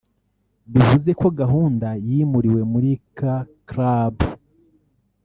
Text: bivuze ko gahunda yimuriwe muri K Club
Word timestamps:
bivuze 0.73 1.11
ko 1.21 1.27
gahunda 1.39 1.87
yimuriwe 2.07 2.61
muri 2.71 2.91
K 3.17 3.19
Club 3.69 4.13